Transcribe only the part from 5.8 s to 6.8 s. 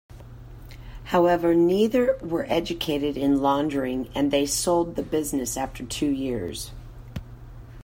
two years.